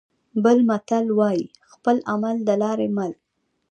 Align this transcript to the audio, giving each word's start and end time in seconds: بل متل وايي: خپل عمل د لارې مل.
بل 0.43 0.57
متل 0.69 1.05
وايي: 1.19 1.43
خپل 1.71 1.97
عمل 2.11 2.35
د 2.47 2.49
لارې 2.61 2.87
مل. 2.97 3.11